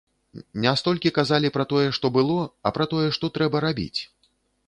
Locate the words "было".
2.17-2.39